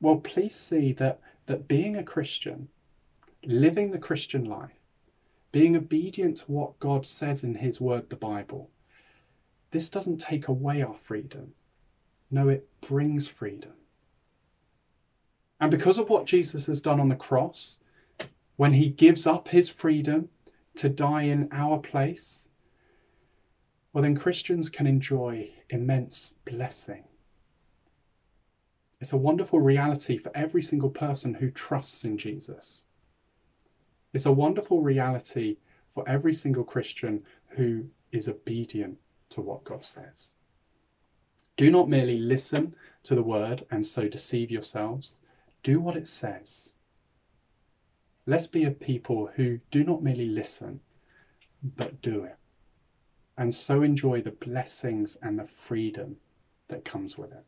Well, 0.00 0.16
please 0.16 0.54
see 0.54 0.92
that, 0.94 1.20
that 1.46 1.68
being 1.68 1.96
a 1.96 2.02
Christian, 2.02 2.68
living 3.44 3.90
the 3.90 3.98
Christian 3.98 4.44
life, 4.44 4.83
being 5.54 5.76
obedient 5.76 6.36
to 6.36 6.50
what 6.50 6.80
God 6.80 7.06
says 7.06 7.44
in 7.44 7.54
His 7.54 7.80
Word, 7.80 8.10
the 8.10 8.16
Bible. 8.16 8.68
This 9.70 9.88
doesn't 9.88 10.18
take 10.18 10.48
away 10.48 10.82
our 10.82 10.94
freedom. 10.94 11.52
No, 12.28 12.48
it 12.48 12.68
brings 12.80 13.28
freedom. 13.28 13.70
And 15.60 15.70
because 15.70 15.96
of 15.98 16.08
what 16.08 16.26
Jesus 16.26 16.66
has 16.66 16.80
done 16.80 16.98
on 16.98 17.08
the 17.08 17.14
cross, 17.14 17.78
when 18.56 18.72
He 18.72 18.88
gives 18.88 19.28
up 19.28 19.46
His 19.46 19.68
freedom 19.68 20.28
to 20.74 20.88
die 20.88 21.22
in 21.22 21.48
our 21.52 21.78
place, 21.78 22.48
well, 23.92 24.02
then 24.02 24.16
Christians 24.16 24.68
can 24.68 24.88
enjoy 24.88 25.52
immense 25.70 26.34
blessing. 26.44 27.04
It's 29.00 29.12
a 29.12 29.16
wonderful 29.16 29.60
reality 29.60 30.16
for 30.16 30.32
every 30.34 30.62
single 30.62 30.90
person 30.90 31.34
who 31.34 31.52
trusts 31.52 32.02
in 32.02 32.18
Jesus. 32.18 32.86
It's 34.14 34.26
a 34.26 34.32
wonderful 34.32 34.80
reality 34.80 35.56
for 35.90 36.08
every 36.08 36.32
single 36.32 36.62
Christian 36.62 37.24
who 37.48 37.86
is 38.12 38.28
obedient 38.28 38.98
to 39.30 39.40
what 39.40 39.64
God 39.64 39.84
says. 39.84 40.34
Do 41.56 41.70
not 41.70 41.88
merely 41.88 42.18
listen 42.18 42.76
to 43.02 43.16
the 43.16 43.22
word 43.22 43.66
and 43.72 43.84
so 43.84 44.08
deceive 44.08 44.52
yourselves. 44.52 45.18
Do 45.64 45.80
what 45.80 45.96
it 45.96 46.06
says. 46.06 46.74
Let's 48.26 48.46
be 48.46 48.64
a 48.64 48.70
people 48.70 49.30
who 49.34 49.58
do 49.70 49.82
not 49.82 50.02
merely 50.02 50.26
listen, 50.26 50.80
but 51.62 52.00
do 52.00 52.22
it. 52.22 52.36
And 53.36 53.52
so 53.52 53.82
enjoy 53.82 54.20
the 54.20 54.30
blessings 54.30 55.16
and 55.22 55.38
the 55.38 55.44
freedom 55.44 56.16
that 56.68 56.84
comes 56.84 57.18
with 57.18 57.32
it. 57.32 57.44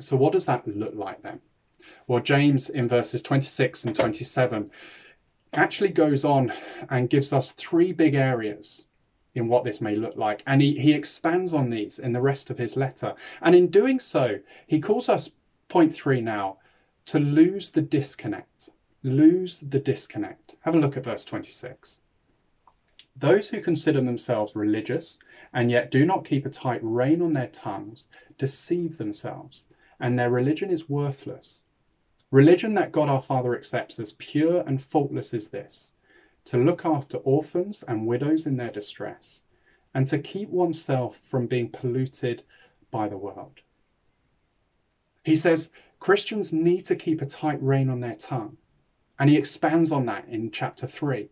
So, 0.00 0.16
what 0.16 0.32
does 0.32 0.46
that 0.46 0.66
look 0.66 0.94
like 0.94 1.22
then? 1.22 1.40
Well, 2.06 2.20
James 2.20 2.70
in 2.70 2.88
verses 2.88 3.22
26 3.22 3.84
and 3.84 3.96
27 3.96 4.70
actually 5.52 5.90
goes 5.90 6.24
on 6.24 6.52
and 6.90 7.10
gives 7.10 7.32
us 7.32 7.52
three 7.52 7.92
big 7.92 8.14
areas 8.14 8.86
in 9.34 9.48
what 9.48 9.64
this 9.64 9.80
may 9.80 9.96
look 9.96 10.16
like. 10.16 10.42
And 10.46 10.60
he, 10.60 10.78
he 10.78 10.92
expands 10.92 11.54
on 11.54 11.70
these 11.70 11.98
in 11.98 12.12
the 12.12 12.20
rest 12.20 12.50
of 12.50 12.58
his 12.58 12.76
letter. 12.76 13.14
And 13.40 13.54
in 13.54 13.68
doing 13.68 13.98
so, 13.98 14.40
he 14.66 14.80
calls 14.80 15.08
us, 15.08 15.30
point 15.68 15.94
three 15.94 16.20
now, 16.20 16.58
to 17.06 17.18
lose 17.18 17.70
the 17.70 17.82
disconnect. 17.82 18.70
Lose 19.02 19.60
the 19.60 19.78
disconnect. 19.78 20.56
Have 20.60 20.74
a 20.74 20.78
look 20.78 20.96
at 20.96 21.04
verse 21.04 21.24
26. 21.24 22.00
Those 23.16 23.48
who 23.48 23.60
consider 23.60 24.00
themselves 24.00 24.56
religious 24.56 25.18
and 25.52 25.70
yet 25.70 25.90
do 25.90 26.06
not 26.06 26.24
keep 26.24 26.46
a 26.46 26.50
tight 26.50 26.80
rein 26.82 27.20
on 27.20 27.34
their 27.34 27.48
tongues 27.48 28.08
deceive 28.38 28.96
themselves, 28.96 29.66
and 30.00 30.18
their 30.18 30.30
religion 30.30 30.70
is 30.70 30.88
worthless. 30.88 31.64
Religion 32.32 32.72
that 32.72 32.92
God 32.92 33.10
our 33.10 33.20
Father 33.20 33.54
accepts 33.54 34.00
as 34.00 34.12
pure 34.12 34.64
and 34.66 34.82
faultless 34.82 35.34
is 35.34 35.50
this 35.50 35.92
to 36.46 36.56
look 36.56 36.86
after 36.86 37.18
orphans 37.18 37.84
and 37.86 38.06
widows 38.06 38.46
in 38.46 38.56
their 38.56 38.70
distress, 38.70 39.44
and 39.94 40.08
to 40.08 40.18
keep 40.18 40.48
oneself 40.48 41.18
from 41.18 41.46
being 41.46 41.68
polluted 41.68 42.42
by 42.90 43.06
the 43.06 43.18
world. 43.18 43.60
He 45.22 45.34
says 45.34 45.72
Christians 46.00 46.54
need 46.54 46.86
to 46.86 46.96
keep 46.96 47.20
a 47.20 47.26
tight 47.26 47.62
rein 47.62 47.90
on 47.90 48.00
their 48.00 48.14
tongue, 48.14 48.56
and 49.18 49.28
he 49.28 49.36
expands 49.36 49.92
on 49.92 50.06
that 50.06 50.26
in 50.26 50.50
chapter 50.50 50.86
3. 50.86 51.28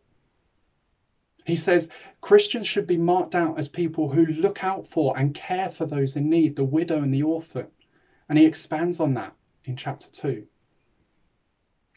He 1.47 1.57
says 1.57 1.89
Christians 2.21 2.69
should 2.69 2.87
be 2.87 2.99
marked 2.99 3.35
out 3.35 3.59
as 3.59 3.69
people 3.69 4.11
who 4.11 4.27
look 4.27 4.63
out 4.63 4.87
for 4.87 5.19
and 5.19 5.35
care 5.35 5.71
for 5.71 5.87
those 5.87 6.15
in 6.15 6.29
need, 6.29 6.57
the 6.57 6.63
widow 6.63 7.03
and 7.03 7.13
the 7.13 7.23
orphan. 7.23 7.69
And 8.29 8.39
he 8.39 8.45
expands 8.45 9.01
on 9.01 9.15
that 9.15 9.35
in 9.65 9.77
chapter 9.77 10.11
2. 10.11 10.47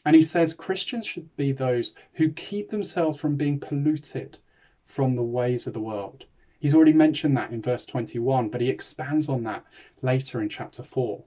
And 0.06 0.16
he 0.16 0.22
says 0.22 0.54
Christians 0.54 1.08
should 1.08 1.36
be 1.38 1.52
those 1.52 1.96
who 2.14 2.32
keep 2.32 2.70
themselves 2.70 3.20
from 3.20 3.36
being 3.36 3.60
polluted 3.60 4.40
from 4.84 5.16
the 5.16 5.24
ways 5.24 5.66
of 5.66 5.74
the 5.74 5.80
world. 5.80 6.26
He's 6.60 6.76
already 6.76 6.94
mentioned 6.94 7.36
that 7.38 7.52
in 7.52 7.62
verse 7.62 7.86
21, 7.86 8.50
but 8.50 8.62
he 8.62 8.70
expands 8.70 9.30
on 9.30 9.44
that 9.44 9.66
later 10.02 10.42
in 10.42 10.50
chapter 10.50 10.84
4. 10.84 11.24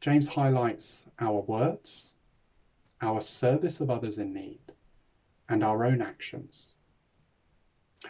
James 0.00 0.28
highlights 0.28 1.06
our 1.18 1.40
words, 1.40 2.14
our 3.00 3.20
service 3.20 3.80
of 3.80 3.90
others 3.90 4.18
in 4.18 4.32
need, 4.32 4.60
and 5.48 5.64
our 5.64 5.84
own 5.84 6.02
actions. 6.02 6.76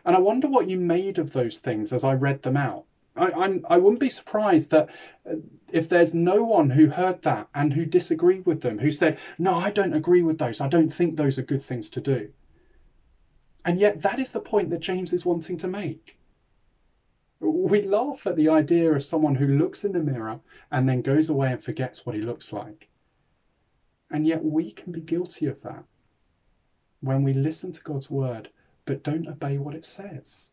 And 0.04 0.16
I 0.16 0.18
wonder 0.18 0.48
what 0.48 0.68
you 0.68 0.78
made 0.78 1.18
of 1.18 1.32
those 1.32 1.58
things 1.58 1.92
as 1.92 2.04
I 2.04 2.12
read 2.12 2.42
them 2.42 2.56
out. 2.56 2.84
I, 3.16 3.30
I'm, 3.32 3.66
I 3.68 3.78
wouldn't 3.78 4.00
be 4.00 4.10
surprised 4.10 4.70
that 4.70 4.88
uh, 5.28 5.36
if 5.72 5.88
there's 5.88 6.14
no 6.14 6.42
one 6.44 6.70
who 6.70 6.88
heard 6.88 7.22
that 7.22 7.48
and 7.54 7.72
who 7.72 7.84
disagreed 7.84 8.46
with 8.46 8.62
them, 8.62 8.78
who 8.78 8.90
said, 8.90 9.18
No, 9.38 9.54
I 9.54 9.70
don't 9.70 9.94
agree 9.94 10.22
with 10.22 10.38
those, 10.38 10.60
I 10.60 10.68
don't 10.68 10.92
think 10.92 11.16
those 11.16 11.38
are 11.38 11.42
good 11.42 11.62
things 11.62 11.88
to 11.90 12.00
do. 12.00 12.30
And 13.64 13.78
yet, 13.78 14.02
that 14.02 14.18
is 14.18 14.32
the 14.32 14.40
point 14.40 14.70
that 14.70 14.80
James 14.80 15.12
is 15.12 15.26
wanting 15.26 15.56
to 15.58 15.68
make. 15.68 16.18
We 17.40 17.82
laugh 17.82 18.26
at 18.26 18.36
the 18.36 18.48
idea 18.48 18.92
of 18.92 19.04
someone 19.04 19.34
who 19.34 19.46
looks 19.46 19.84
in 19.84 19.92
the 19.92 19.98
mirror 19.98 20.40
and 20.70 20.88
then 20.88 21.02
goes 21.02 21.28
away 21.28 21.52
and 21.52 21.62
forgets 21.62 22.06
what 22.06 22.14
he 22.14 22.22
looks 22.22 22.52
like. 22.52 22.88
And 24.10 24.26
yet, 24.26 24.44
we 24.44 24.70
can 24.70 24.92
be 24.92 25.00
guilty 25.00 25.46
of 25.46 25.62
that 25.62 25.84
when 27.00 27.22
we 27.22 27.32
listen 27.32 27.72
to 27.72 27.82
God's 27.82 28.08
word 28.08 28.50
but 28.86 29.02
don't 29.02 29.28
obey 29.28 29.58
what 29.58 29.74
it 29.74 29.84
says. 29.84 30.50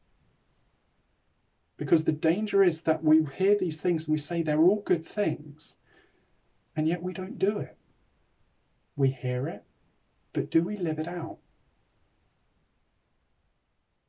Because 1.77 2.03
the 2.03 2.11
danger 2.11 2.63
is 2.63 2.81
that 2.81 3.03
we 3.03 3.25
hear 3.35 3.57
these 3.57 3.81
things 3.81 4.07
and 4.07 4.13
we 4.13 4.19
say 4.19 4.41
they're 4.41 4.61
all 4.61 4.81
good 4.85 5.05
things, 5.05 5.77
and 6.75 6.87
yet 6.87 7.01
we 7.01 7.13
don't 7.13 7.39
do 7.39 7.57
it. 7.59 7.77
We 8.95 9.09
hear 9.09 9.47
it, 9.47 9.63
but 10.33 10.51
do 10.51 10.61
we 10.61 10.77
live 10.77 10.99
it 10.99 11.07
out? 11.07 11.37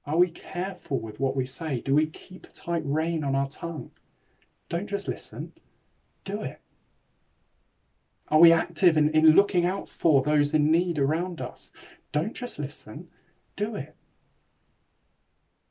Are 0.06 0.18
we 0.18 0.28
careful 0.28 1.00
with 1.00 1.18
what 1.18 1.34
we 1.34 1.46
say? 1.46 1.80
Do 1.80 1.94
we 1.94 2.06
keep 2.06 2.46
a 2.46 2.50
tight 2.50 2.82
rein 2.84 3.24
on 3.24 3.34
our 3.34 3.48
tongue? 3.48 3.90
Don't 4.68 4.86
just 4.86 5.08
listen, 5.08 5.52
do 6.24 6.42
it. 6.42 6.60
Are 8.28 8.38
we 8.38 8.52
active 8.52 8.96
in, 8.96 9.10
in 9.10 9.32
looking 9.32 9.64
out 9.64 9.88
for 9.88 10.22
those 10.22 10.52
in 10.54 10.70
need 10.70 10.98
around 10.98 11.40
us? 11.40 11.70
Don't 12.12 12.34
just 12.34 12.58
listen, 12.58 13.08
do 13.56 13.76
it. 13.76 13.94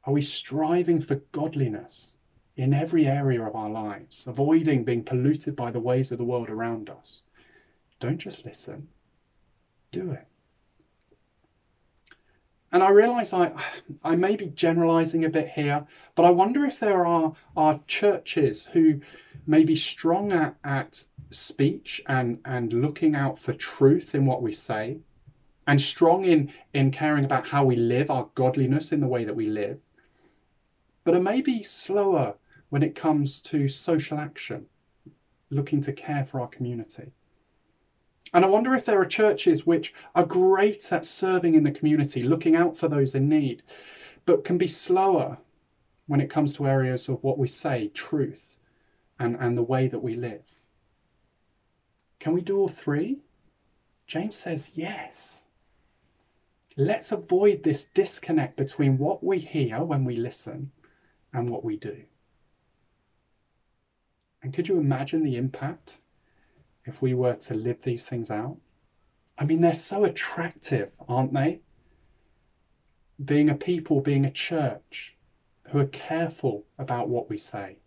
Are 0.06 0.14
we 0.14 0.22
striving 0.22 1.00
for 1.00 1.16
godliness 1.32 2.18
in 2.58 2.74
every 2.74 3.08
area 3.08 3.42
of 3.42 3.56
our 3.56 3.70
lives, 3.70 4.28
avoiding 4.28 4.84
being 4.84 5.04
polluted 5.04 5.56
by 5.56 5.72
the 5.72 5.80
ways 5.80 6.12
of 6.12 6.18
the 6.18 6.26
world 6.26 6.50
around 6.50 6.90
us? 6.90 7.24
Don't 8.02 8.18
just 8.18 8.44
listen, 8.44 8.90
do 9.94 10.12
it. 10.12 10.28
And 12.74 12.84
I 12.84 12.90
realize 12.90 13.32
I, 13.32 13.54
I 14.04 14.16
may 14.16 14.36
be 14.36 14.48
generalizing 14.48 15.24
a 15.24 15.30
bit 15.30 15.50
here, 15.50 15.86
but 16.16 16.26
I 16.26 16.32
wonder 16.32 16.66
if 16.66 16.82
there 16.82 17.06
are, 17.06 17.36
are 17.56 17.80
churches 17.88 18.66
who 18.74 19.00
may 19.48 19.64
be 19.64 19.76
strong 19.76 20.34
at, 20.34 20.56
at 20.66 21.06
speech 21.30 22.02
and, 22.08 22.40
and 22.44 22.74
looking 22.74 23.16
out 23.16 23.40
for 23.40 23.54
truth 23.54 24.16
in 24.16 24.26
what 24.26 24.42
we 24.42 24.52
say, 24.52 24.98
and 25.66 25.80
strong 25.80 26.26
in, 26.26 26.52
in 26.74 26.92
caring 26.92 27.24
about 27.24 27.48
how 27.48 27.64
we 27.64 27.78
live, 27.78 28.12
our 28.12 28.28
godliness 28.36 28.92
in 28.92 29.00
the 29.00 29.08
way 29.08 29.24
that 29.24 29.36
we 29.36 29.48
live, 29.48 29.80
but 31.04 31.16
are 31.16 31.22
maybe 31.22 31.64
slower 31.64 32.36
when 32.70 32.84
it 32.84 32.96
comes 32.96 33.42
to 33.42 33.68
social 33.68 34.20
action, 34.20 34.66
looking 35.50 35.82
to 35.82 35.94
care 35.94 36.26
for 36.26 36.42
our 36.42 36.48
community. 36.48 37.12
And 38.34 38.44
I 38.44 38.48
wonder 38.48 38.74
if 38.74 38.86
there 38.86 39.00
are 39.00 39.06
churches 39.06 39.66
which 39.66 39.94
are 40.16 40.26
great 40.26 40.92
at 40.92 41.06
serving 41.06 41.54
in 41.54 41.64
the 41.64 41.72
community, 41.72 42.24
looking 42.24 42.56
out 42.56 42.76
for 42.76 42.88
those 42.88 43.14
in 43.14 43.30
need, 43.30 43.62
but 44.26 44.44
can 44.44 44.58
be 44.58 44.68
slower 44.68 45.38
when 46.08 46.20
it 46.20 46.30
comes 46.30 46.56
to 46.56 46.68
areas 46.68 47.10
of 47.10 47.24
what 47.24 47.38
we 47.38 47.48
say, 47.48 47.90
truth, 47.90 48.58
and, 49.20 49.36
and 49.40 49.58
the 49.58 49.64
way 49.64 49.88
that 49.88 50.02
we 50.02 50.16
live. 50.16 50.44
Can 52.20 52.34
we 52.34 52.42
do 52.42 52.58
all 52.58 52.68
three? 52.68 53.20
James 54.08 54.36
says 54.36 54.72
yes. 54.74 55.48
Let's 56.76 57.12
avoid 57.12 57.62
this 57.62 57.86
disconnect 57.86 58.58
between 58.58 58.98
what 58.98 59.24
we 59.24 59.38
hear 59.38 59.84
when 59.84 60.06
we 60.06 60.16
listen 60.16 60.72
and 61.34 61.50
what 61.50 61.64
we 61.64 61.78
do. 61.78 62.04
And 64.42 64.54
could 64.54 64.68
you 64.68 64.78
imagine 64.78 65.24
the 65.24 65.38
impact 65.38 66.00
if 66.86 67.02
we 67.02 67.14
were 67.14 67.36
to 67.36 67.54
live 67.54 67.82
these 67.82 68.06
things 68.06 68.30
out? 68.30 68.58
I 69.38 69.46
mean, 69.46 69.62
they're 69.62 69.74
so 69.74 70.04
attractive, 70.04 70.92
aren't 71.08 71.34
they? 71.34 71.62
Being 73.24 73.50
a 73.50 73.56
people, 73.56 74.02
being 74.02 74.26
a 74.26 74.32
church 74.32 75.16
who 75.70 75.80
are 75.80 75.88
careful 75.88 76.66
about 76.78 77.10
what 77.10 77.30
we 77.30 77.38
say. 77.38 77.80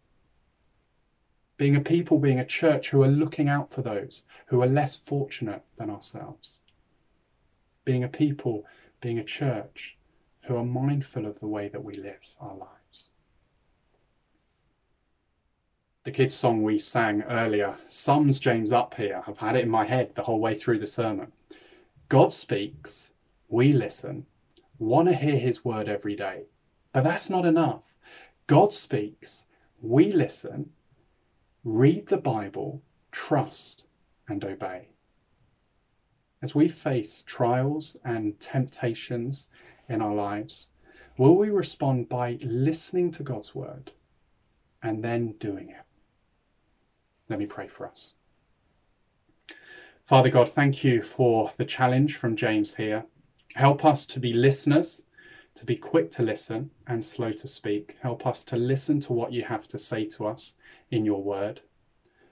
Being 1.56 1.76
a 1.76 1.80
people, 1.80 2.18
being 2.18 2.40
a 2.40 2.44
church 2.44 2.90
who 2.90 3.02
are 3.02 3.09
looking 3.09 3.48
out 3.48 3.70
for 3.70 3.82
those 3.82 4.26
who 4.46 4.62
are 4.62 4.66
less 4.66 4.96
fortunate 4.96 5.62
than 5.78 5.90
ourselves. 5.90 6.61
Being 7.85 8.02
a 8.02 8.09
people, 8.09 8.64
being 9.00 9.18
a 9.18 9.24
church 9.24 9.96
who 10.42 10.56
are 10.56 10.64
mindful 10.64 11.26
of 11.26 11.38
the 11.38 11.46
way 11.46 11.68
that 11.68 11.85
we 11.85 11.94
live 11.94 12.20
our 12.40 12.56
lives. 12.56 12.86
The 16.06 16.12
kids' 16.12 16.36
song 16.36 16.62
we 16.62 16.78
sang 16.78 17.20
earlier 17.22 17.74
sums 17.88 18.38
James 18.38 18.70
up 18.70 18.94
here. 18.94 19.24
I've 19.26 19.38
had 19.38 19.56
it 19.56 19.64
in 19.64 19.68
my 19.68 19.84
head 19.84 20.14
the 20.14 20.22
whole 20.22 20.38
way 20.38 20.54
through 20.54 20.78
the 20.78 20.86
sermon. 20.86 21.32
God 22.08 22.32
speaks, 22.32 23.14
we 23.48 23.72
listen, 23.72 24.24
want 24.78 25.08
to 25.08 25.16
hear 25.16 25.36
his 25.36 25.64
word 25.64 25.88
every 25.88 26.14
day. 26.14 26.44
But 26.92 27.02
that's 27.02 27.28
not 27.28 27.44
enough. 27.44 27.96
God 28.46 28.72
speaks, 28.72 29.46
we 29.82 30.12
listen, 30.12 30.70
read 31.64 32.06
the 32.06 32.18
Bible, 32.18 32.82
trust, 33.10 33.86
and 34.28 34.44
obey. 34.44 34.90
As 36.40 36.54
we 36.54 36.68
face 36.68 37.24
trials 37.26 37.96
and 38.04 38.38
temptations 38.38 39.48
in 39.88 40.00
our 40.00 40.14
lives, 40.14 40.70
will 41.18 41.36
we 41.36 41.50
respond 41.50 42.08
by 42.08 42.38
listening 42.42 43.10
to 43.10 43.24
God's 43.24 43.56
word 43.56 43.90
and 44.84 45.02
then 45.02 45.32
doing 45.40 45.70
it? 45.70 45.86
Let 47.28 47.38
me 47.38 47.46
pray 47.46 47.66
for 47.66 47.86
us. 47.86 48.14
Father 50.04 50.30
God, 50.30 50.48
thank 50.48 50.84
you 50.84 51.02
for 51.02 51.50
the 51.56 51.64
challenge 51.64 52.16
from 52.16 52.36
James 52.36 52.74
here. 52.74 53.04
Help 53.56 53.84
us 53.84 54.06
to 54.06 54.20
be 54.20 54.32
listeners, 54.32 55.04
to 55.56 55.64
be 55.64 55.76
quick 55.76 56.10
to 56.12 56.22
listen 56.22 56.70
and 56.86 57.04
slow 57.04 57.32
to 57.32 57.48
speak. 57.48 57.96
Help 58.00 58.26
us 58.26 58.44
to 58.44 58.56
listen 58.56 59.00
to 59.00 59.12
what 59.12 59.32
you 59.32 59.42
have 59.42 59.66
to 59.68 59.78
say 59.78 60.04
to 60.04 60.26
us 60.26 60.56
in 60.92 61.04
your 61.04 61.22
word. 61.22 61.60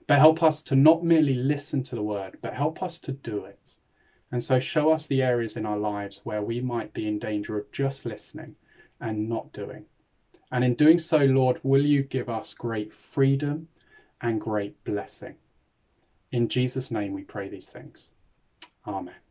But 0.07 0.19
help 0.19 0.43
us 0.43 0.63
to 0.63 0.75
not 0.75 1.03
merely 1.03 1.33
listen 1.33 1.83
to 1.83 1.95
the 1.95 2.03
word, 2.03 2.37
but 2.41 2.53
help 2.53 2.81
us 2.81 2.99
to 3.01 3.11
do 3.11 3.43
it. 3.43 3.75
And 4.31 4.43
so 4.43 4.59
show 4.59 4.91
us 4.91 5.07
the 5.07 5.21
areas 5.21 5.57
in 5.57 5.65
our 5.65 5.77
lives 5.77 6.21
where 6.23 6.43
we 6.43 6.61
might 6.61 6.93
be 6.93 7.07
in 7.07 7.19
danger 7.19 7.57
of 7.57 7.71
just 7.71 8.05
listening 8.05 8.55
and 9.01 9.27
not 9.27 9.51
doing. 9.51 9.85
And 10.51 10.63
in 10.63 10.75
doing 10.75 10.99
so, 10.99 11.25
Lord, 11.25 11.59
will 11.63 11.85
you 11.85 12.03
give 12.03 12.29
us 12.29 12.53
great 12.53 12.93
freedom 12.93 13.67
and 14.21 14.39
great 14.41 14.83
blessing? 14.83 15.35
In 16.31 16.47
Jesus' 16.47 16.91
name 16.91 17.13
we 17.13 17.23
pray 17.23 17.49
these 17.49 17.69
things. 17.69 18.11
Amen. 18.87 19.24